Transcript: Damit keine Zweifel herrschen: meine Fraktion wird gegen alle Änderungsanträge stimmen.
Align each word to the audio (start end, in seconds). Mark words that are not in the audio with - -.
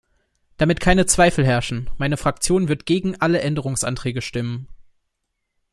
Damit 0.57 0.79
keine 0.79 1.05
Zweifel 1.05 1.45
herrschen: 1.45 1.87
meine 1.99 2.17
Fraktion 2.17 2.67
wird 2.69 2.87
gegen 2.87 3.21
alle 3.21 3.39
Änderungsanträge 3.41 4.23
stimmen. 4.23 4.67